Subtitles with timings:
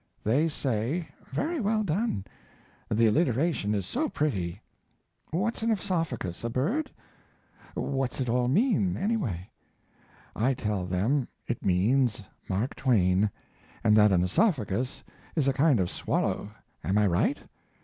[0.23, 2.25] They say, "Very well done."
[2.89, 4.59] "The alliteration is so pretty."
[5.29, 6.89] "What's an oesophagus, a bird?"
[7.75, 9.47] "What's it all mean, anyway?"
[10.35, 13.29] I tell them it means Mark Twain,
[13.83, 15.03] and that an oesophagus
[15.35, 16.49] is a kind of swallow.
[16.83, 17.37] Am I right?